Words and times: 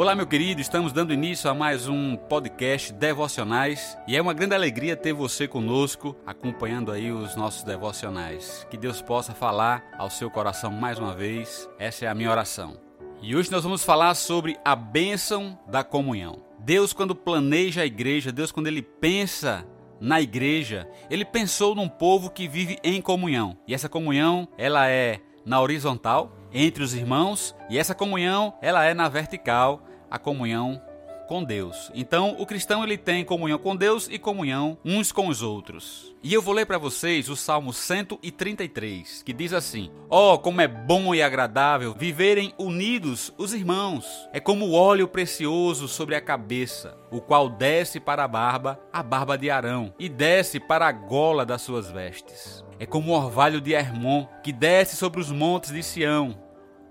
Olá, 0.00 0.14
meu 0.14 0.26
querido, 0.26 0.62
estamos 0.62 0.94
dando 0.94 1.12
início 1.12 1.50
a 1.50 1.52
mais 1.52 1.86
um 1.86 2.16
podcast 2.16 2.90
Devocionais 2.90 3.98
e 4.08 4.16
é 4.16 4.22
uma 4.22 4.32
grande 4.32 4.54
alegria 4.54 4.96
ter 4.96 5.12
você 5.12 5.46
conosco 5.46 6.16
acompanhando 6.26 6.90
aí 6.90 7.12
os 7.12 7.36
nossos 7.36 7.62
devocionais. 7.64 8.66
Que 8.70 8.78
Deus 8.78 9.02
possa 9.02 9.34
falar 9.34 9.84
ao 9.98 10.08
seu 10.08 10.30
coração 10.30 10.72
mais 10.72 10.98
uma 10.98 11.14
vez, 11.14 11.68
essa 11.78 12.06
é 12.06 12.08
a 12.08 12.14
minha 12.14 12.30
oração. 12.30 12.80
E 13.20 13.36
hoje 13.36 13.52
nós 13.52 13.62
vamos 13.62 13.84
falar 13.84 14.14
sobre 14.14 14.56
a 14.64 14.74
bênção 14.74 15.58
da 15.68 15.84
comunhão. 15.84 16.40
Deus, 16.60 16.94
quando 16.94 17.14
planeja 17.14 17.82
a 17.82 17.86
igreja, 17.86 18.32
Deus, 18.32 18.50
quando 18.50 18.68
ele 18.68 18.80
pensa 18.80 19.66
na 20.00 20.18
igreja, 20.18 20.88
ele 21.10 21.26
pensou 21.26 21.74
num 21.74 21.90
povo 21.90 22.30
que 22.30 22.48
vive 22.48 22.78
em 22.82 23.02
comunhão. 23.02 23.54
E 23.68 23.74
essa 23.74 23.86
comunhão, 23.86 24.48
ela 24.56 24.88
é 24.88 25.20
na 25.44 25.60
horizontal, 25.60 26.39
entre 26.52 26.82
os 26.82 26.94
irmãos, 26.94 27.54
e 27.68 27.78
essa 27.78 27.94
comunhão, 27.94 28.54
ela 28.60 28.84
é 28.84 28.94
na 28.94 29.08
vertical, 29.08 29.82
a 30.10 30.18
comunhão 30.18 30.80
com 31.30 31.44
Deus. 31.44 31.92
Então, 31.94 32.34
o 32.40 32.44
cristão 32.44 32.82
ele 32.82 32.98
tem 32.98 33.24
comunhão 33.24 33.56
com 33.56 33.76
Deus 33.76 34.08
e 34.10 34.18
comunhão 34.18 34.76
uns 34.84 35.12
com 35.12 35.28
os 35.28 35.42
outros. 35.42 36.12
E 36.24 36.34
eu 36.34 36.42
vou 36.42 36.52
ler 36.52 36.66
para 36.66 36.76
vocês 36.76 37.28
o 37.28 37.36
Salmo 37.36 37.72
133, 37.72 39.22
que 39.22 39.32
diz 39.32 39.52
assim: 39.52 39.92
Ó, 40.10 40.34
oh, 40.34 40.38
como 40.40 40.60
é 40.60 40.66
bom 40.66 41.14
e 41.14 41.22
agradável 41.22 41.94
viverem 41.96 42.52
unidos 42.58 43.32
os 43.38 43.54
irmãos. 43.54 44.04
É 44.32 44.40
como 44.40 44.66
o 44.66 44.72
óleo 44.72 45.06
precioso 45.06 45.86
sobre 45.86 46.16
a 46.16 46.20
cabeça, 46.20 46.98
o 47.12 47.20
qual 47.20 47.48
desce 47.48 48.00
para 48.00 48.24
a 48.24 48.28
barba, 48.28 48.80
a 48.92 49.00
barba 49.00 49.38
de 49.38 49.52
Arão, 49.52 49.94
e 50.00 50.08
desce 50.08 50.58
para 50.58 50.88
a 50.88 50.92
gola 50.92 51.46
das 51.46 51.62
suas 51.62 51.88
vestes. 51.92 52.64
É 52.76 52.84
como 52.84 53.12
o 53.12 53.16
orvalho 53.16 53.60
de 53.60 53.72
Hermon, 53.72 54.26
que 54.42 54.52
desce 54.52 54.96
sobre 54.96 55.20
os 55.20 55.30
montes 55.30 55.70
de 55.70 55.84
Sião. 55.84 56.36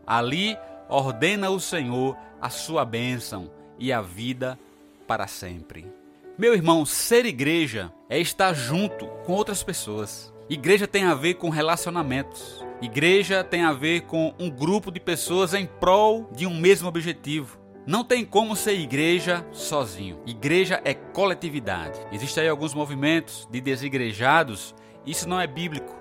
Ali 0.07 0.57
ordena 0.87 1.49
o 1.49 1.59
Senhor 1.59 2.15
a 2.41 2.49
sua 2.49 2.85
bênção 2.85 3.58
e 3.79 3.93
a 3.93 4.01
vida 4.01 4.59
para 5.07 5.27
sempre. 5.27 5.85
Meu 6.37 6.53
irmão, 6.53 6.85
ser 6.85 7.25
igreja 7.25 7.91
é 8.09 8.19
estar 8.19 8.53
junto 8.53 9.07
com 9.25 9.33
outras 9.33 9.63
pessoas. 9.63 10.33
Igreja 10.49 10.87
tem 10.87 11.03
a 11.03 11.13
ver 11.13 11.35
com 11.35 11.49
relacionamentos. 11.49 12.65
Igreja 12.81 13.43
tem 13.43 13.63
a 13.63 13.73
ver 13.73 14.01
com 14.01 14.33
um 14.39 14.49
grupo 14.49 14.91
de 14.91 14.99
pessoas 14.99 15.53
em 15.53 15.65
prol 15.65 16.29
de 16.33 16.47
um 16.47 16.55
mesmo 16.55 16.87
objetivo. 16.87 17.59
Não 17.85 18.03
tem 18.03 18.23
como 18.23 18.55
ser 18.55 18.79
igreja 18.79 19.45
sozinho. 19.51 20.19
Igreja 20.25 20.81
é 20.85 20.93
coletividade. 20.93 21.99
Existem 22.11 22.43
aí 22.43 22.49
alguns 22.49 22.73
movimentos 22.73 23.47
de 23.51 23.59
desigrejados. 23.59 24.75
Isso 25.05 25.27
não 25.27 25.41
é 25.41 25.47
bíblico. 25.47 25.93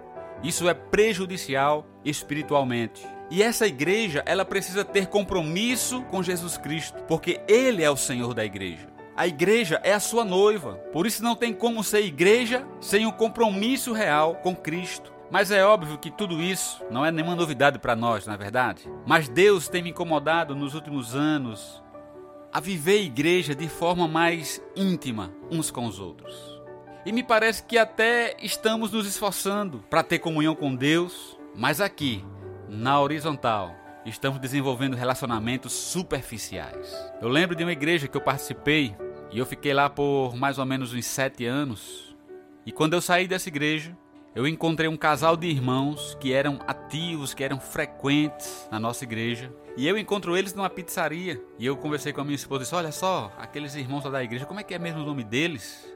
Isso 0.42 0.69
é 0.69 0.75
prejudicial 0.75 1.87
espiritualmente. 2.05 3.07
E 3.31 3.43
essa 3.43 3.67
igreja, 3.67 4.23
ela 4.25 4.45
precisa 4.45 4.84
ter 4.84 5.07
compromisso 5.07 6.03
com 6.05 6.23
Jesus 6.23 6.57
Cristo, 6.57 7.03
porque 7.07 7.41
ele 7.47 7.83
é 7.83 7.91
o 7.91 7.97
Senhor 7.97 8.33
da 8.33 8.45
igreja. 8.45 8.89
A 9.15 9.27
igreja 9.27 9.81
é 9.83 9.93
a 9.93 10.01
sua 10.01 10.25
noiva. 10.25 10.75
Por 10.93 11.07
isso 11.07 11.25
não 11.25 11.35
tem 11.35 11.53
como 11.53 11.83
ser 11.83 12.05
igreja 12.05 12.65
sem 12.81 13.05
um 13.05 13.11
compromisso 13.11 13.93
real 13.93 14.37
com 14.37 14.55
Cristo. 14.55 15.12
Mas 15.31 15.51
é 15.51 15.65
óbvio 15.65 15.98
que 15.98 16.11
tudo 16.11 16.41
isso 16.41 16.83
não 16.91 17.05
é 17.05 17.11
nenhuma 17.11 17.35
novidade 17.35 17.79
para 17.79 17.95
nós, 17.95 18.27
na 18.27 18.35
é 18.35 18.37
verdade. 18.37 18.89
Mas 19.05 19.29
Deus 19.29 19.69
tem 19.69 19.83
me 19.83 19.91
incomodado 19.91 20.55
nos 20.55 20.75
últimos 20.75 21.15
anos 21.15 21.83
a 22.53 22.61
viver 22.61 22.98
a 22.98 23.03
igreja 23.03 23.55
de 23.55 23.69
forma 23.69 24.09
mais 24.09 24.63
íntima 24.75 25.33
uns 25.51 25.70
com 25.70 25.85
os 25.85 25.98
outros. 25.98 26.59
E 27.05 27.13
me 27.13 27.23
parece 27.23 27.63
que 27.63 27.77
até 27.77 28.37
estamos 28.41 28.92
nos 28.92 29.07
esforçando 29.07 29.85
para 29.91 30.03
ter 30.03 30.19
comunhão 30.19 30.55
com 30.55 30.75
Deus, 30.75 31.39
mas 31.55 31.81
aqui, 31.81 32.25
na 32.68 33.01
horizontal, 33.01 33.74
estamos 34.05 34.39
desenvolvendo 34.39 34.95
relacionamentos 34.95 35.73
superficiais. 35.73 36.95
Eu 37.20 37.29
lembro 37.29 37.56
de 37.56 37.64
uma 37.64 37.73
igreja 37.73 38.06
que 38.06 38.17
eu 38.17 38.20
participei 38.20 38.95
e 39.33 39.39
eu 39.39 39.46
fiquei 39.46 39.73
lá 39.73 39.89
por 39.89 40.36
mais 40.36 40.58
ou 40.58 40.67
menos 40.67 40.92
uns 40.92 41.07
sete 41.07 41.46
anos. 41.46 42.17
E 42.67 42.73
quando 42.73 42.92
eu 42.92 43.01
saí 43.01 43.27
dessa 43.27 43.48
igreja, 43.48 43.96
eu 44.34 44.46
encontrei 44.46 44.89
um 44.89 44.96
casal 44.96 45.36
de 45.36 45.46
irmãos 45.46 46.17
que 46.20 46.33
eram 46.33 46.58
ativos, 46.67 47.33
que 47.33 47.42
eram 47.42 47.58
frequentes 47.58 48.68
na 48.70 48.78
nossa 48.78 49.05
igreja. 49.05 49.51
E 49.77 49.89
eu 49.89 49.96
encontro 49.96 50.36
eles 50.36 50.52
numa 50.52 50.68
pizzaria. 50.68 51.40
E 51.58 51.64
eu 51.64 51.77
conversei 51.77 52.12
com 52.12 52.20
a 52.20 52.24
minha 52.24 52.36
esposa 52.36 52.62
e 52.62 52.64
disse: 52.64 52.74
Olha 52.74 52.92
só, 52.92 53.33
aqueles 53.39 53.74
irmãos 53.74 54.05
lá 54.05 54.11
da 54.11 54.23
igreja, 54.23 54.45
como 54.45 54.61
é 54.61 54.62
que 54.62 54.74
é 54.74 54.78
mesmo 54.78 55.01
o 55.01 55.07
nome 55.07 55.24
deles? 55.24 55.90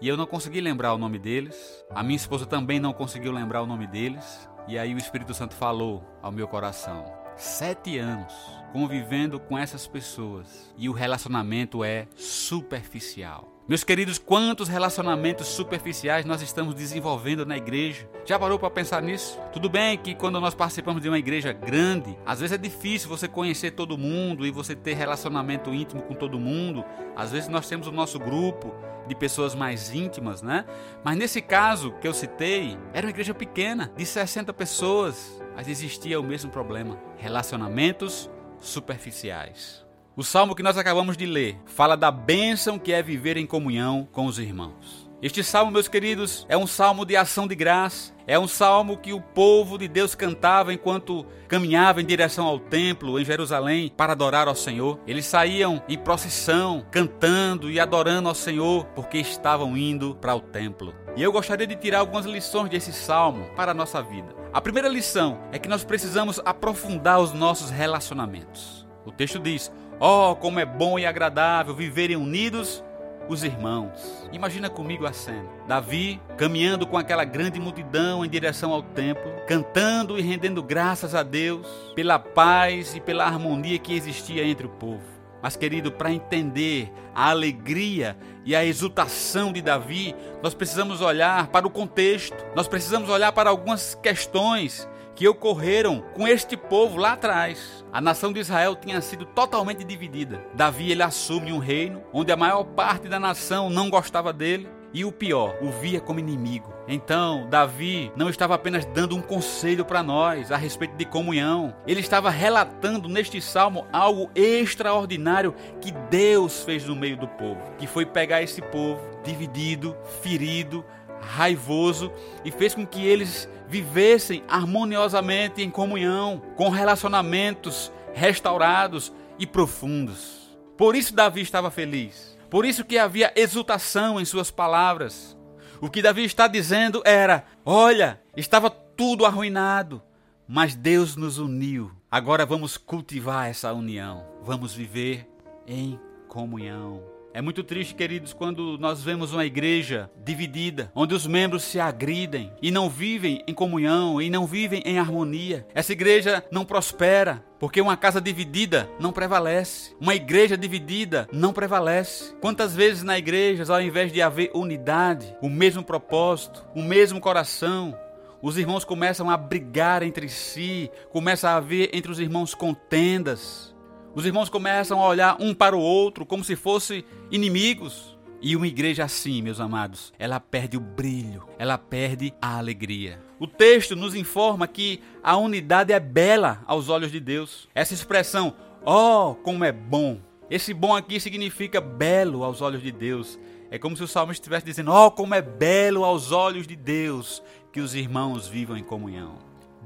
E 0.00 0.06
eu 0.06 0.16
não 0.16 0.26
consegui 0.26 0.60
lembrar 0.60 0.92
o 0.92 0.98
nome 0.98 1.18
deles. 1.18 1.84
A 1.90 2.02
minha 2.02 2.16
esposa 2.16 2.46
também 2.46 2.78
não 2.78 2.92
conseguiu 2.92 3.32
lembrar 3.32 3.62
o 3.62 3.66
nome 3.66 3.86
deles. 3.86 4.48
E 4.68 4.78
aí 4.78 4.94
o 4.94 4.98
Espírito 4.98 5.32
Santo 5.32 5.54
falou 5.54 6.04
ao 6.20 6.30
meu 6.30 6.46
coração: 6.46 7.10
sete 7.36 7.98
anos 7.98 8.34
convivendo 8.72 9.40
com 9.40 9.56
essas 9.56 9.86
pessoas 9.86 10.72
e 10.76 10.88
o 10.88 10.92
relacionamento 10.92 11.82
é 11.82 12.06
superficial. 12.14 13.58
Meus 13.68 13.84
queridos, 13.84 14.16
quantos 14.16 14.66
relacionamentos 14.66 15.46
superficiais 15.46 16.24
nós 16.24 16.40
estamos 16.40 16.74
desenvolvendo 16.74 17.44
na 17.44 17.54
igreja? 17.54 18.08
Já 18.24 18.38
parou 18.38 18.58
para 18.58 18.70
pensar 18.70 19.02
nisso? 19.02 19.38
Tudo 19.52 19.68
bem 19.68 19.98
que 19.98 20.14
quando 20.14 20.40
nós 20.40 20.54
participamos 20.54 21.02
de 21.02 21.08
uma 21.08 21.18
igreja 21.18 21.52
grande, 21.52 22.18
às 22.24 22.40
vezes 22.40 22.54
é 22.54 22.58
difícil 22.58 23.10
você 23.10 23.28
conhecer 23.28 23.72
todo 23.72 23.98
mundo 23.98 24.46
e 24.46 24.50
você 24.50 24.74
ter 24.74 24.94
relacionamento 24.94 25.68
íntimo 25.74 26.00
com 26.00 26.14
todo 26.14 26.38
mundo. 26.38 26.82
Às 27.14 27.30
vezes 27.30 27.50
nós 27.50 27.68
temos 27.68 27.86
o 27.86 27.92
nosso 27.92 28.18
grupo 28.18 28.74
de 29.06 29.14
pessoas 29.14 29.54
mais 29.54 29.94
íntimas, 29.94 30.40
né? 30.40 30.64
Mas 31.04 31.18
nesse 31.18 31.42
caso 31.42 31.92
que 32.00 32.08
eu 32.08 32.14
citei, 32.14 32.78
era 32.94 33.06
uma 33.06 33.10
igreja 33.10 33.34
pequena, 33.34 33.92
de 33.94 34.06
60 34.06 34.50
pessoas, 34.54 35.42
mas 35.54 35.68
existia 35.68 36.18
o 36.18 36.24
mesmo 36.24 36.50
problema: 36.50 36.98
relacionamentos 37.18 38.30
superficiais. 38.60 39.84
O 40.16 40.24
salmo 40.24 40.54
que 40.54 40.62
nós 40.62 40.76
acabamos 40.76 41.16
de 41.16 41.26
ler 41.26 41.56
fala 41.66 41.96
da 41.96 42.10
bênção 42.10 42.78
que 42.78 42.92
é 42.92 43.02
viver 43.02 43.36
em 43.36 43.46
comunhão 43.46 44.08
com 44.10 44.26
os 44.26 44.38
irmãos. 44.38 45.08
Este 45.20 45.42
salmo, 45.42 45.72
meus 45.72 45.88
queridos, 45.88 46.46
é 46.48 46.56
um 46.56 46.66
salmo 46.66 47.04
de 47.04 47.16
ação 47.16 47.48
de 47.48 47.56
graça. 47.56 48.12
É 48.24 48.38
um 48.38 48.46
salmo 48.46 48.96
que 48.96 49.12
o 49.12 49.20
povo 49.20 49.76
de 49.76 49.88
Deus 49.88 50.14
cantava 50.14 50.72
enquanto 50.72 51.26
caminhava 51.48 52.00
em 52.00 52.04
direção 52.04 52.46
ao 52.46 52.60
templo 52.60 53.18
em 53.18 53.24
Jerusalém 53.24 53.92
para 53.96 54.12
adorar 54.12 54.46
ao 54.46 54.54
Senhor. 54.54 55.00
Eles 55.08 55.26
saíam 55.26 55.82
em 55.88 55.98
procissão, 55.98 56.86
cantando 56.88 57.68
e 57.68 57.80
adorando 57.80 58.28
ao 58.28 58.34
Senhor 58.34 58.84
porque 58.94 59.18
estavam 59.18 59.76
indo 59.76 60.14
para 60.14 60.36
o 60.36 60.40
templo. 60.40 60.94
E 61.16 61.22
eu 61.22 61.32
gostaria 61.32 61.66
de 61.66 61.74
tirar 61.74 61.98
algumas 61.98 62.24
lições 62.24 62.70
desse 62.70 62.92
salmo 62.92 63.50
para 63.56 63.72
a 63.72 63.74
nossa 63.74 64.00
vida. 64.00 64.37
A 64.50 64.62
primeira 64.62 64.88
lição 64.88 65.38
é 65.52 65.58
que 65.58 65.68
nós 65.68 65.84
precisamos 65.84 66.40
aprofundar 66.42 67.20
os 67.20 67.34
nossos 67.34 67.68
relacionamentos. 67.68 68.86
O 69.04 69.12
texto 69.12 69.38
diz: 69.38 69.70
Oh, 70.00 70.34
como 70.36 70.58
é 70.58 70.64
bom 70.64 70.98
e 70.98 71.04
agradável 71.04 71.74
viverem 71.74 72.16
unidos 72.16 72.82
os 73.28 73.44
irmãos. 73.44 74.26
Imagina 74.32 74.70
comigo 74.70 75.06
a 75.06 75.12
cena. 75.12 75.48
Davi 75.66 76.18
caminhando 76.38 76.86
com 76.86 76.96
aquela 76.96 77.24
grande 77.24 77.60
multidão 77.60 78.24
em 78.24 78.28
direção 78.28 78.72
ao 78.72 78.82
templo, 78.82 79.30
cantando 79.46 80.18
e 80.18 80.22
rendendo 80.22 80.62
graças 80.62 81.14
a 81.14 81.22
Deus 81.22 81.66
pela 81.94 82.18
paz 82.18 82.96
e 82.96 83.00
pela 83.00 83.26
harmonia 83.26 83.78
que 83.78 83.94
existia 83.94 84.46
entre 84.46 84.66
o 84.66 84.70
povo. 84.70 85.17
Mas, 85.42 85.56
querido, 85.56 85.92
para 85.92 86.12
entender 86.12 86.92
a 87.14 87.30
alegria 87.30 88.16
e 88.44 88.56
a 88.56 88.64
exultação 88.64 89.52
de 89.52 89.62
Davi, 89.62 90.14
nós 90.42 90.54
precisamos 90.54 91.00
olhar 91.00 91.48
para 91.48 91.66
o 91.66 91.70
contexto, 91.70 92.36
nós 92.54 92.66
precisamos 92.66 93.08
olhar 93.08 93.32
para 93.32 93.50
algumas 93.50 93.94
questões 93.94 94.88
que 95.14 95.26
ocorreram 95.26 96.00
com 96.14 96.28
este 96.28 96.56
povo 96.56 96.96
lá 96.96 97.12
atrás. 97.12 97.84
A 97.92 98.00
nação 98.00 98.32
de 98.32 98.38
Israel 98.38 98.76
tinha 98.76 99.00
sido 99.00 99.26
totalmente 99.26 99.82
dividida. 99.82 100.40
Davi 100.54 100.92
ele 100.92 101.02
assume 101.02 101.52
um 101.52 101.58
reino 101.58 102.02
onde 102.12 102.30
a 102.30 102.36
maior 102.36 102.62
parte 102.62 103.08
da 103.08 103.18
nação 103.18 103.68
não 103.68 103.90
gostava 103.90 104.32
dele 104.32 104.68
e 104.94 105.04
o 105.04 105.10
pior, 105.10 105.56
o 105.60 105.70
via 105.70 106.00
como 106.00 106.20
inimigo. 106.20 106.77
Então, 106.88 107.46
Davi 107.50 108.10
não 108.16 108.30
estava 108.30 108.54
apenas 108.54 108.86
dando 108.86 109.14
um 109.14 109.20
conselho 109.20 109.84
para 109.84 110.02
nós 110.02 110.50
a 110.50 110.56
respeito 110.56 110.96
de 110.96 111.04
comunhão, 111.04 111.76
ele 111.86 112.00
estava 112.00 112.30
relatando 112.30 113.10
neste 113.10 113.42
salmo 113.42 113.86
algo 113.92 114.30
extraordinário 114.34 115.54
que 115.82 115.92
Deus 116.10 116.64
fez 116.64 116.86
no 116.86 116.96
meio 116.96 117.18
do 117.18 117.28
povo, 117.28 117.60
que 117.76 117.86
foi 117.86 118.06
pegar 118.06 118.42
esse 118.42 118.62
povo 118.62 119.02
dividido, 119.22 119.94
ferido, 120.22 120.82
raivoso 121.20 122.10
e 122.42 122.50
fez 122.50 122.74
com 122.74 122.86
que 122.86 123.04
eles 123.06 123.48
vivessem 123.68 124.42
harmoniosamente 124.48 125.62
em 125.62 125.70
comunhão, 125.70 126.42
com 126.56 126.70
relacionamentos 126.70 127.92
restaurados 128.14 129.12
e 129.38 129.46
profundos. 129.46 130.58
Por 130.76 130.96
isso 130.96 131.14
Davi 131.14 131.42
estava 131.42 131.70
feliz. 131.70 132.38
Por 132.48 132.64
isso 132.64 132.84
que 132.84 132.96
havia 132.96 133.32
exultação 133.36 134.18
em 134.18 134.24
suas 134.24 134.50
palavras. 134.50 135.37
O 135.80 135.88
que 135.88 136.02
Davi 136.02 136.24
está 136.24 136.46
dizendo 136.46 137.02
era: 137.04 137.44
olha, 137.64 138.20
estava 138.36 138.68
tudo 138.70 139.24
arruinado, 139.24 140.02
mas 140.46 140.74
Deus 140.74 141.16
nos 141.16 141.38
uniu. 141.38 141.92
Agora 142.10 142.44
vamos 142.44 142.76
cultivar 142.76 143.48
essa 143.48 143.72
união. 143.72 144.26
Vamos 144.42 144.74
viver 144.74 145.28
em 145.66 146.00
comunhão. 146.26 147.17
É 147.38 147.40
muito 147.40 147.62
triste, 147.62 147.94
queridos, 147.94 148.32
quando 148.32 148.76
nós 148.78 149.00
vemos 149.00 149.32
uma 149.32 149.46
igreja 149.46 150.10
dividida, 150.24 150.90
onde 150.92 151.14
os 151.14 151.24
membros 151.24 151.62
se 151.62 151.78
agridem 151.78 152.52
e 152.60 152.68
não 152.68 152.90
vivem 152.90 153.44
em 153.46 153.54
comunhão 153.54 154.20
e 154.20 154.28
não 154.28 154.44
vivem 154.44 154.82
em 154.84 154.98
harmonia. 154.98 155.64
Essa 155.72 155.92
igreja 155.92 156.42
não 156.50 156.64
prospera, 156.64 157.44
porque 157.60 157.80
uma 157.80 157.96
casa 157.96 158.20
dividida 158.20 158.90
não 158.98 159.12
prevalece. 159.12 159.94
Uma 160.00 160.16
igreja 160.16 160.58
dividida 160.58 161.28
não 161.32 161.52
prevalece. 161.52 162.34
Quantas 162.40 162.74
vezes 162.74 163.04
na 163.04 163.16
igreja, 163.16 163.72
ao 163.72 163.80
invés 163.80 164.12
de 164.12 164.20
haver 164.20 164.50
unidade, 164.52 165.32
o 165.40 165.48
mesmo 165.48 165.84
propósito, 165.84 166.66
o 166.74 166.82
mesmo 166.82 167.20
coração, 167.20 167.96
os 168.42 168.58
irmãos 168.58 168.84
começam 168.84 169.30
a 169.30 169.36
brigar 169.36 170.02
entre 170.02 170.28
si, 170.28 170.90
começa 171.10 171.50
a 171.50 171.56
haver 171.56 171.90
entre 171.92 172.10
os 172.10 172.18
irmãos 172.18 172.52
contendas. 172.52 173.77
Os 174.14 174.24
irmãos 174.24 174.48
começam 174.48 175.00
a 175.00 175.08
olhar 175.08 175.36
um 175.38 175.54
para 175.54 175.76
o 175.76 175.80
outro 175.80 176.26
como 176.26 176.42
se 176.42 176.56
fossem 176.56 177.04
inimigos. 177.30 178.16
E 178.40 178.54
uma 178.54 178.68
igreja 178.68 179.04
assim, 179.04 179.42
meus 179.42 179.58
amados, 179.58 180.12
ela 180.16 180.38
perde 180.38 180.76
o 180.76 180.80
brilho, 180.80 181.44
ela 181.58 181.76
perde 181.76 182.32
a 182.40 182.56
alegria. 182.56 183.20
O 183.40 183.48
texto 183.48 183.96
nos 183.96 184.14
informa 184.14 184.68
que 184.68 185.00
a 185.22 185.36
unidade 185.36 185.92
é 185.92 185.98
bela 185.98 186.62
aos 186.64 186.88
olhos 186.88 187.10
de 187.10 187.18
Deus. 187.18 187.68
Essa 187.74 187.94
expressão, 187.94 188.54
oh, 188.84 189.34
como 189.42 189.64
é 189.64 189.72
bom. 189.72 190.20
Esse 190.48 190.72
bom 190.72 190.94
aqui 190.94 191.18
significa 191.18 191.80
belo 191.80 192.44
aos 192.44 192.62
olhos 192.62 192.80
de 192.80 192.92
Deus. 192.92 193.38
É 193.70 193.78
como 193.78 193.96
se 193.96 194.04
o 194.04 194.08
salmo 194.08 194.32
estivesse 194.32 194.64
dizendo: 194.64 194.92
oh, 194.92 195.10
como 195.10 195.34
é 195.34 195.42
belo 195.42 196.04
aos 196.04 196.30
olhos 196.30 196.66
de 196.66 196.76
Deus 196.76 197.42
que 197.72 197.80
os 197.80 197.94
irmãos 197.94 198.46
vivam 198.46 198.76
em 198.76 198.84
comunhão. 198.84 199.38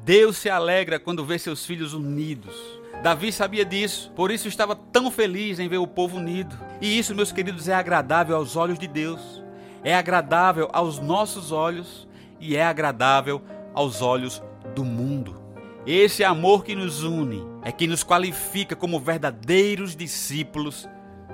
Deus 0.04 0.36
se 0.36 0.50
alegra 0.50 1.00
quando 1.00 1.24
vê 1.24 1.38
seus 1.38 1.64
filhos 1.64 1.94
unidos. 1.94 2.81
Davi 3.02 3.32
sabia 3.32 3.64
disso, 3.64 4.12
por 4.14 4.30
isso 4.30 4.46
estava 4.46 4.76
tão 4.76 5.10
feliz 5.10 5.58
em 5.58 5.68
ver 5.68 5.78
o 5.78 5.88
povo 5.88 6.18
unido. 6.18 6.56
E 6.80 6.96
isso, 6.96 7.16
meus 7.16 7.32
queridos, 7.32 7.66
é 7.66 7.74
agradável 7.74 8.36
aos 8.36 8.54
olhos 8.54 8.78
de 8.78 8.86
Deus, 8.86 9.42
é 9.82 9.92
agradável 9.92 10.68
aos 10.72 11.00
nossos 11.00 11.50
olhos 11.50 12.06
e 12.38 12.56
é 12.56 12.64
agradável 12.64 13.42
aos 13.74 14.02
olhos 14.02 14.40
do 14.72 14.84
mundo. 14.84 15.42
Esse 15.84 16.22
amor 16.22 16.62
que 16.62 16.76
nos 16.76 17.02
une 17.02 17.44
é 17.64 17.72
que 17.72 17.88
nos 17.88 18.04
qualifica 18.04 18.76
como 18.76 19.00
verdadeiros 19.00 19.96
discípulos 19.96 20.88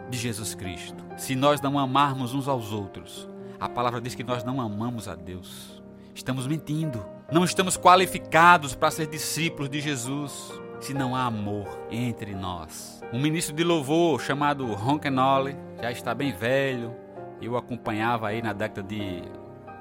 de 0.09 0.17
Jesus 0.17 0.55
Cristo. 0.55 1.05
Se 1.19 1.37
nós 1.37 1.61
não 1.61 1.79
amarmos 1.79 2.33
uns 2.33 2.49
aos 2.49 2.73
outros, 2.73 3.29
a 3.61 3.69
palavra 3.69 4.01
diz 4.01 4.15
que 4.15 4.25
nós 4.25 4.43
não 4.43 4.59
amamos 4.59 5.07
a 5.07 5.15
Deus. 5.15 5.83
Estamos 6.15 6.47
mentindo. 6.47 7.05
Não 7.31 7.45
estamos 7.45 7.77
qualificados 7.77 8.75
para 8.75 8.91
ser 8.91 9.07
discípulos 9.07 9.69
de 9.69 9.83
Jesus 9.83 10.51
se 10.81 10.95
não 10.95 11.15
há 11.15 11.25
amor 11.25 11.67
entre 11.91 12.35
nós. 12.35 13.03
Um 13.13 13.21
ministro 13.21 13.55
de 13.55 13.65
louvor 13.65 14.21
chamado 14.21 14.67
Ron 14.75 14.99
Kenolly 14.99 15.57
já 15.81 15.91
está 15.91 16.15
bem 16.15 16.33
velho. 16.33 16.95
Eu 17.41 17.57
acompanhava 17.57 18.29
aí 18.29 18.43
na 18.43 18.53
década 18.53 18.83
de 18.83 19.23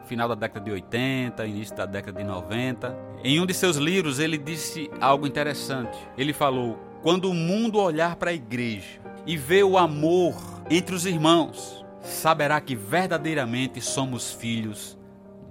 final 0.05 0.29
da 0.29 0.35
década 0.35 0.63
de 0.63 0.71
80, 0.71 1.45
início 1.45 1.75
da 1.75 1.85
década 1.85 2.17
de 2.17 2.23
90. 2.23 2.97
Em 3.23 3.39
um 3.39 3.45
de 3.45 3.53
seus 3.53 3.75
livros 3.75 4.19
ele 4.19 4.37
disse 4.37 4.89
algo 5.01 5.27
interessante. 5.27 5.97
Ele 6.17 6.33
falou: 6.33 6.77
"Quando 7.01 7.29
o 7.29 7.33
mundo 7.33 7.79
olhar 7.79 8.15
para 8.15 8.31
a 8.31 8.33
igreja 8.33 8.99
e 9.25 9.35
ver 9.35 9.63
o 9.63 9.77
amor 9.77 10.35
entre 10.69 10.95
os 10.95 11.05
irmãos, 11.05 11.85
saberá 12.01 12.59
que 12.61 12.75
verdadeiramente 12.75 13.81
somos 13.81 14.31
filhos 14.31 14.97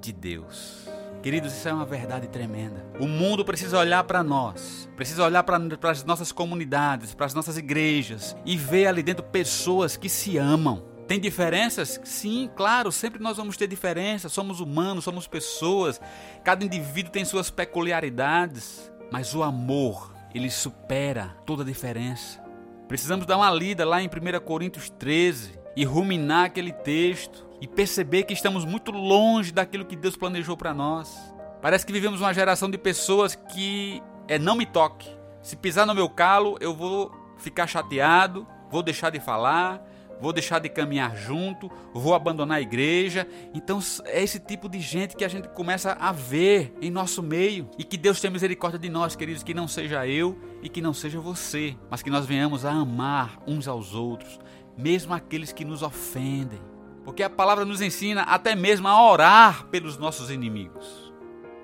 de 0.01 0.13
Deus." 0.13 0.86
Queridos, 1.27 1.55
isso 1.55 1.69
é 1.69 1.73
uma 1.73 1.85
verdade 1.85 2.29
tremenda. 2.29 2.87
O 3.01 3.09
mundo 3.09 3.45
precisa 3.45 3.77
olhar 3.81 4.05
para 4.05 4.23
nós, 4.23 4.89
precisa 4.95 5.25
olhar 5.25 5.43
para 5.43 5.91
as 5.91 6.05
nossas 6.05 6.31
comunidades, 6.31 7.17
para 7.17 7.27
as 7.27 7.35
nossas 7.35 7.59
igrejas 7.59 8.37
e 8.47 8.57
ver 8.57 8.87
ali 8.87 9.03
dentro 9.03 9.25
pessoas 9.25 9.97
que 9.97 10.09
se 10.09 10.39
amam. 10.39 10.85
Tem 11.09 11.19
diferenças? 11.19 12.01
Sim, 12.05 12.49
claro, 12.55 12.93
sempre 12.93 13.21
nós 13.21 13.39
vamos 13.39 13.57
ter 13.57 13.67
diferenças. 13.67 14.33
Somos 14.33 14.61
humanos, 14.61 15.03
somos 15.03 15.27
pessoas. 15.27 16.01
Cada 16.45 16.65
indivíduo 16.65 17.11
tem 17.11 17.25
suas 17.25 17.51
peculiaridades, 17.51 18.89
mas 19.11 19.35
o 19.35 19.43
amor, 19.43 20.15
ele 20.33 20.49
supera 20.49 21.37
toda 21.45 21.65
diferença. 21.65 22.41
Precisamos 22.87 23.27
dar 23.27 23.39
uma 23.39 23.51
lida 23.51 23.85
lá 23.85 24.01
em 24.01 24.07
1 24.07 24.45
Coríntios 24.45 24.89
13 24.91 25.59
e 25.75 25.85
ruminar 25.85 26.45
aquele 26.45 26.71
texto 26.71 27.46
e 27.61 27.67
perceber 27.67 28.25
que 28.25 28.35
estamos 28.35 28.65
muito 28.65 28.91
longe 28.91 29.53
daquilo 29.53 29.85
que 29.85 29.97
Deus 29.97 30.17
planejou 30.17 30.57
para 30.57 30.75
nós. 30.75 31.35
Parece 31.63 31.87
que 31.87 31.93
vivemos 31.93 32.21
uma 32.21 32.33
geração 32.33 32.71
de 32.71 32.79
pessoas 32.79 33.35
que 33.35 34.03
é 34.29 34.39
não 34.39 34.57
me 34.57 34.67
toque. 34.67 35.09
Se 35.43 35.57
pisar 35.57 35.87
no 35.87 35.95
meu 35.95 36.09
calo, 36.09 36.57
eu 36.61 36.75
vou 36.75 37.13
ficar 37.39 37.67
chateado, 37.67 38.47
vou 38.71 38.83
deixar 38.83 39.11
de 39.11 39.21
falar, 39.21 39.83
vou 40.21 40.33
deixar 40.33 40.59
de 40.59 40.69
caminhar 40.69 41.17
junto, 41.17 41.71
vou 41.93 42.15
abandonar 42.15 42.59
a 42.59 42.61
igreja. 42.61 43.27
Então 43.55 43.79
é 44.05 44.23
esse 44.23 44.39
tipo 44.39 44.69
de 44.69 44.81
gente 44.81 45.17
que 45.17 45.25
a 45.25 45.29
gente 45.29 45.49
começa 45.49 45.93
a 45.93 46.13
ver 46.13 46.77
em 46.81 46.91
nosso 46.91 47.23
meio. 47.23 47.69
E 47.79 47.85
que 47.85 47.97
Deus 47.97 48.21
tenha 48.21 48.31
misericórdia 48.31 48.79
de 48.79 48.89
nós, 48.89 49.17
queridos, 49.17 49.43
que 49.43 49.55
não 49.55 49.69
seja 49.69 50.07
eu 50.07 50.39
e 50.63 50.69
que 50.69 50.83
não 50.83 50.93
seja 50.93 51.21
você, 51.21 51.77
mas 51.91 52.03
que 52.03 52.11
nós 52.11 52.27
venhamos 52.27 52.65
a 52.65 52.73
amar 52.73 53.39
uns 53.47 53.69
aos 53.69 53.95
outros, 53.95 54.39
mesmo 54.77 55.15
aqueles 55.15 55.53
que 55.53 55.65
nos 55.65 55.83
ofendem 55.83 56.76
porque 57.07 57.23
a 57.23 57.31
palavra 57.31 57.65
nos 57.65 57.81
ensina 57.81 58.23
até 58.23 58.57
mesmo 58.57 58.89
a 58.89 59.01
orar 59.01 59.67
pelos 59.67 59.97
nossos 59.97 60.29
inimigos. 60.29 61.15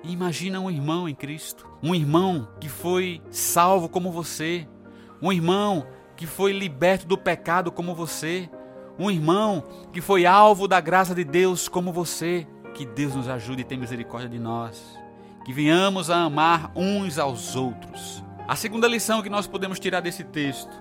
imagina 0.01 0.59
um 0.61 0.71
irmão 0.71 1.07
em 1.07 1.13
Cristo, 1.13 1.67
um 1.83 1.93
irmão 1.93 2.47
que 2.61 2.69
foi 2.69 3.21
salvo 3.29 3.89
como 3.89 4.09
você, 4.09 4.65
um 5.21 5.33
irmão 5.33 5.85
que 6.15 6.25
foi 6.25 6.53
liberto 6.53 7.05
do 7.05 7.17
pecado 7.17 7.73
como 7.73 7.93
você, 7.93 8.49
um 8.97 9.11
irmão 9.11 9.63
que 9.91 9.99
foi 9.99 10.25
alvo 10.25 10.65
da 10.65 10.79
graça 10.79 11.13
de 11.13 11.25
Deus 11.25 11.67
como 11.67 11.91
você. 11.91 12.47
Que 12.73 12.85
Deus 12.85 13.13
nos 13.13 13.27
ajude 13.27 13.61
e 13.61 13.65
tenha 13.65 13.81
misericórdia 13.81 14.29
de 14.29 14.39
nós. 14.39 14.97
Que 15.45 15.51
venhamos 15.51 16.09
a 16.09 16.23
amar 16.23 16.71
uns 16.75 17.19
aos 17.19 17.55
outros. 17.55 18.23
A 18.47 18.55
segunda 18.55 18.87
lição 18.87 19.21
que 19.21 19.29
nós 19.29 19.45
podemos 19.45 19.79
tirar 19.79 19.99
desse 19.99 20.23
texto 20.23 20.73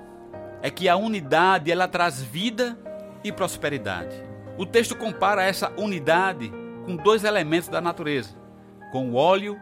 é 0.63 0.71
que 0.71 0.89
a 0.89 0.97
unidade 0.97 1.71
ela 1.71 1.89
traz 1.89 2.23
vida 2.23 2.79
e 3.25 3.33
prosperidade. 3.33 4.32
O 4.59 4.67
texto 4.67 4.95
compara 4.95 5.43
essa 5.43 5.73
unidade 5.79 6.53
com 6.85 6.95
dois 6.95 7.25
elementos 7.25 7.69
da 7.69 7.81
natureza, 7.81 8.37
com 8.91 9.11
o 9.11 9.15
óleo 9.15 9.59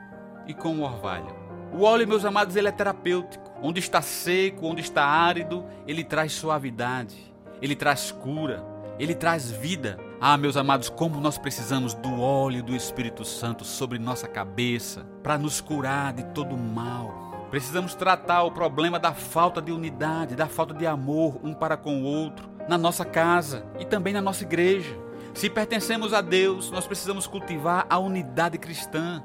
e 0.47 0.53
com 0.53 0.77
o 0.77 0.83
orvalho. 0.83 1.33
O 1.73 1.83
óleo, 1.83 2.09
meus 2.09 2.25
amados, 2.25 2.57
ele 2.57 2.69
é 2.69 2.73
terapêutico. 2.73 3.49
Onde 3.63 3.79
está 3.79 4.03
seco, 4.03 4.67
onde 4.67 4.81
está 4.81 5.05
árido, 5.05 5.65
ele 5.87 6.03
traz 6.03 6.33
suavidade, 6.33 7.33
ele 7.63 7.77
traz 7.77 8.11
cura, 8.11 8.65
ele 8.99 9.15
traz 9.15 9.51
vida. 9.51 9.99
Ah, 10.21 10.37
meus 10.37 10.57
amados, 10.57 10.88
como 10.88 11.21
nós 11.21 11.38
precisamos 11.38 11.95
do 11.95 12.21
óleo 12.21 12.62
do 12.62 12.75
Espírito 12.75 13.25
Santo 13.25 13.64
sobre 13.64 13.99
nossa 13.99 14.26
cabeça 14.26 15.07
para 15.23 15.38
nos 15.38 15.61
curar 15.61 16.12
de 16.12 16.25
todo 16.25 16.57
mal. 16.57 17.47
Precisamos 17.50 17.95
tratar 17.95 18.43
o 18.43 18.50
problema 18.50 18.99
da 18.99 19.12
falta 19.12 19.61
de 19.62 19.71
unidade, 19.71 20.35
da 20.35 20.47
falta 20.47 20.75
de 20.75 20.87
amor 20.87 21.38
um 21.45 21.55
para 21.55 21.76
com 21.76 22.03
o 22.03 22.05
outro 22.05 22.50
na 22.71 22.79
nossa 22.79 23.05
casa 23.05 23.67
e 23.81 23.85
também 23.85 24.12
na 24.12 24.23
nossa 24.23 24.45
igreja. 24.45 24.97
Se 25.35 25.50
pertencemos 25.50 26.15
a 26.15 26.21
Deus, 26.21 26.71
nós 26.71 26.87
precisamos 26.87 27.27
cultivar 27.27 27.85
a 27.91 27.99
unidade 27.99 28.59
cristã. 28.59 29.25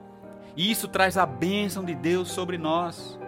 E 0.58 0.72
isso 0.72 0.88
traz 0.88 1.16
a 1.16 1.28
bênção 1.28 1.86
de 1.86 1.94
Deus 1.94 2.32
sobre 2.32 2.58
nós. 2.58 3.20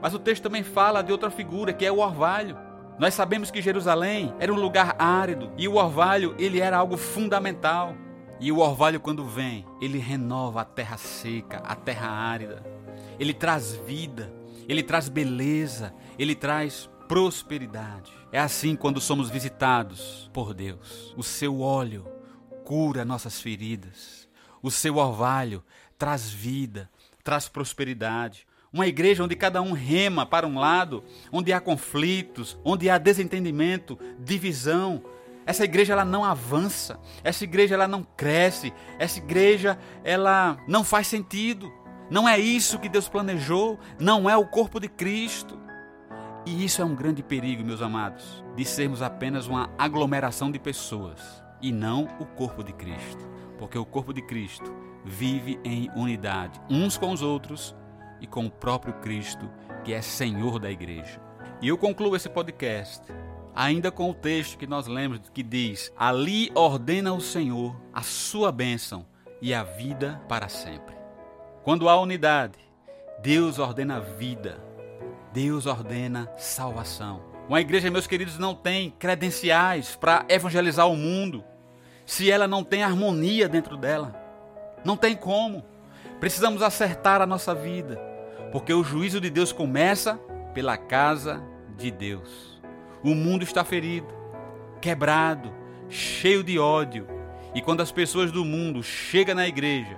Mas 0.00 0.14
o 0.14 0.18
texto 0.20 0.44
também 0.44 0.62
fala 0.62 1.02
de 1.02 1.10
outra 1.10 1.28
figura, 1.28 1.72
que 1.72 1.84
é 1.84 1.90
o 1.90 1.98
orvalho. 1.98 2.56
Nós 3.00 3.14
sabemos 3.14 3.50
que 3.50 3.60
Jerusalém 3.60 4.32
era 4.38 4.52
um 4.52 4.60
lugar 4.60 4.94
árido 4.96 5.50
e 5.58 5.66
o 5.66 5.74
orvalho, 5.74 6.36
ele 6.38 6.60
era 6.60 6.76
algo 6.76 6.96
fundamental. 6.96 7.96
E 8.38 8.52
o 8.52 8.58
orvalho 8.58 9.00
quando 9.00 9.24
vem, 9.24 9.66
ele 9.80 9.98
renova 9.98 10.60
a 10.60 10.64
terra 10.64 10.96
seca, 10.96 11.58
a 11.64 11.74
terra 11.74 12.08
árida. 12.08 12.62
Ele 13.18 13.34
traz 13.34 13.74
vida, 13.74 14.32
ele 14.68 14.84
traz 14.84 15.08
beleza, 15.08 15.92
ele 16.16 16.36
traz 16.36 16.88
prosperidade. 17.08 18.17
É 18.30 18.38
assim 18.38 18.76
quando 18.76 19.00
somos 19.00 19.30
visitados 19.30 20.30
por 20.34 20.52
Deus. 20.52 21.14
O 21.16 21.22
seu 21.22 21.60
óleo 21.60 22.06
cura 22.64 23.04
nossas 23.04 23.40
feridas. 23.40 24.28
O 24.62 24.70
seu 24.70 24.96
orvalho 24.96 25.64
traz 25.96 26.28
vida, 26.28 26.90
traz 27.24 27.48
prosperidade. 27.48 28.46
Uma 28.70 28.86
igreja 28.86 29.24
onde 29.24 29.34
cada 29.34 29.62
um 29.62 29.72
rema 29.72 30.26
para 30.26 30.46
um 30.46 30.58
lado, 30.58 31.02
onde 31.32 31.54
há 31.54 31.60
conflitos, 31.60 32.58
onde 32.62 32.90
há 32.90 32.98
desentendimento, 32.98 33.98
divisão. 34.18 35.02
Essa 35.46 35.64
igreja 35.64 35.94
ela 35.94 36.04
não 36.04 36.22
avança, 36.22 37.00
essa 37.24 37.44
igreja 37.44 37.74
ela 37.74 37.88
não 37.88 38.02
cresce, 38.02 38.74
essa 38.98 39.18
igreja 39.18 39.78
ela 40.04 40.58
não 40.68 40.84
faz 40.84 41.06
sentido. 41.06 41.72
Não 42.10 42.28
é 42.28 42.38
isso 42.38 42.78
que 42.78 42.90
Deus 42.90 43.08
planejou, 43.08 43.78
não 43.98 44.28
é 44.28 44.36
o 44.36 44.46
corpo 44.46 44.78
de 44.78 44.88
Cristo. 44.88 45.58
E 46.48 46.64
isso 46.64 46.80
é 46.80 46.84
um 46.84 46.94
grande 46.94 47.22
perigo, 47.22 47.62
meus 47.62 47.82
amados, 47.82 48.42
de 48.56 48.64
sermos 48.64 49.02
apenas 49.02 49.46
uma 49.46 49.68
aglomeração 49.76 50.50
de 50.50 50.58
pessoas 50.58 51.44
e 51.60 51.70
não 51.70 52.08
o 52.18 52.24
corpo 52.24 52.64
de 52.64 52.72
Cristo. 52.72 53.28
Porque 53.58 53.76
o 53.76 53.84
corpo 53.84 54.14
de 54.14 54.22
Cristo 54.22 54.74
vive 55.04 55.60
em 55.62 55.90
unidade, 55.94 56.58
uns 56.70 56.96
com 56.96 57.12
os 57.12 57.20
outros 57.20 57.76
e 58.18 58.26
com 58.26 58.46
o 58.46 58.50
próprio 58.50 58.94
Cristo, 58.94 59.46
que 59.84 59.92
é 59.92 60.00
Senhor 60.00 60.58
da 60.58 60.70
igreja. 60.70 61.20
E 61.60 61.68
eu 61.68 61.76
concluo 61.76 62.16
esse 62.16 62.30
podcast 62.30 63.02
ainda 63.54 63.90
com 63.90 64.08
o 64.08 64.14
texto 64.14 64.56
que 64.56 64.66
nós 64.66 64.86
lemos 64.86 65.20
que 65.34 65.42
diz: 65.42 65.92
Ali 65.98 66.50
ordena 66.54 67.12
o 67.12 67.20
Senhor 67.20 67.78
a 67.92 68.00
sua 68.00 68.50
bênção 68.50 69.04
e 69.42 69.52
a 69.52 69.64
vida 69.64 70.18
para 70.26 70.48
sempre. 70.48 70.96
Quando 71.62 71.90
há 71.90 72.00
unidade, 72.00 72.58
Deus 73.20 73.58
ordena 73.58 74.00
vida, 74.00 74.66
Deus 75.32 75.66
ordena 75.66 76.30
salvação. 76.36 77.22
Uma 77.48 77.60
igreja, 77.60 77.90
meus 77.90 78.06
queridos, 78.06 78.38
não 78.38 78.54
tem 78.54 78.90
credenciais 78.98 79.96
para 79.96 80.24
evangelizar 80.28 80.88
o 80.88 80.96
mundo 80.96 81.42
se 82.04 82.30
ela 82.30 82.48
não 82.48 82.64
tem 82.64 82.82
harmonia 82.82 83.48
dentro 83.48 83.76
dela. 83.76 84.14
Não 84.84 84.96
tem 84.96 85.16
como. 85.16 85.64
Precisamos 86.20 86.62
acertar 86.62 87.22
a 87.22 87.26
nossa 87.26 87.54
vida, 87.54 87.96
porque 88.50 88.72
o 88.72 88.82
juízo 88.82 89.20
de 89.20 89.30
Deus 89.30 89.52
começa 89.52 90.18
pela 90.52 90.76
casa 90.76 91.42
de 91.76 91.90
Deus. 91.90 92.60
O 93.02 93.14
mundo 93.14 93.44
está 93.44 93.64
ferido, 93.64 94.08
quebrado, 94.80 95.52
cheio 95.88 96.42
de 96.42 96.58
ódio. 96.58 97.06
E 97.54 97.62
quando 97.62 97.80
as 97.80 97.92
pessoas 97.92 98.32
do 98.32 98.44
mundo 98.44 98.82
chegam 98.82 99.34
na 99.34 99.46
igreja, 99.46 99.96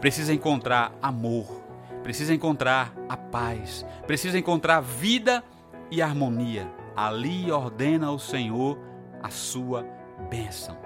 precisa 0.00 0.32
encontrar 0.32 0.92
amor, 1.02 1.62
precisa 2.08 2.32
encontrar 2.32 2.94
a 3.06 3.18
paz, 3.18 3.84
precisa 4.06 4.38
encontrar 4.38 4.80
vida 4.80 5.44
e 5.90 6.00
harmonia. 6.00 6.66
Ali 6.96 7.52
ordena 7.52 8.10
o 8.10 8.18
Senhor 8.18 8.78
a 9.22 9.28
sua 9.28 9.86
bênção. 10.30 10.78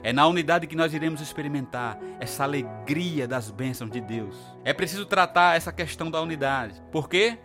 É 0.00 0.12
na 0.12 0.28
unidade 0.28 0.68
que 0.68 0.76
nós 0.76 0.94
iremos 0.94 1.20
experimentar 1.20 1.98
essa 2.20 2.44
alegria 2.44 3.26
das 3.26 3.50
bênçãos 3.50 3.90
de 3.90 4.00
Deus. 4.00 4.36
É 4.64 4.72
preciso 4.72 5.04
tratar 5.06 5.56
essa 5.56 5.72
questão 5.72 6.08
da 6.08 6.22
unidade. 6.22 6.80
Por 6.92 7.08
quê? 7.08 7.36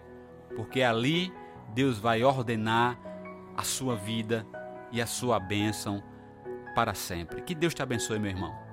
Porque 0.56 0.84
ali 0.84 1.34
Deus 1.74 1.98
vai 1.98 2.24
ordenar 2.24 2.96
a 3.58 3.64
sua 3.64 3.96
vida 3.96 4.46
e 4.92 5.02
a 5.02 5.08
sua 5.08 5.40
bênção 5.40 6.04
para 6.76 6.94
sempre. 6.94 7.42
Que 7.42 7.56
Deus 7.56 7.74
te 7.74 7.82
abençoe, 7.82 8.20
meu 8.20 8.30
irmão. 8.30 8.65